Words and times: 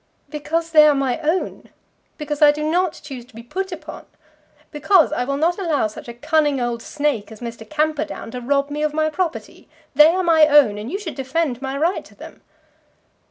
"Because 0.31 0.71
they 0.71 0.87
are 0.87 0.95
my 0.95 1.19
own. 1.19 1.69
Because 2.17 2.41
I 2.41 2.49
do 2.51 2.63
not 2.67 2.99
choose 3.03 3.23
to 3.25 3.35
be 3.35 3.43
put 3.43 3.71
upon. 3.71 4.07
Because 4.71 5.13
I 5.13 5.25
will 5.25 5.37
not 5.37 5.59
allow 5.59 5.85
such 5.85 6.07
a 6.07 6.13
cunning 6.15 6.59
old 6.59 6.81
snake 6.81 7.31
as 7.31 7.39
Mr. 7.39 7.69
Camperdown 7.69 8.31
to 8.31 8.41
rob 8.41 8.71
me 8.71 8.81
of 8.81 8.95
my 8.95 9.11
property. 9.11 9.69
They 9.93 10.07
are 10.07 10.23
my 10.23 10.47
own, 10.47 10.79
and 10.79 10.91
you 10.91 10.97
should 10.97 11.13
defend 11.13 11.61
my 11.61 11.77
right 11.77 12.03
to 12.05 12.15
them." 12.15 12.41